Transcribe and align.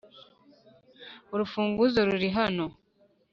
urufunguzo 1.33 1.99
ruri 2.07 2.29
hano. 2.37 2.65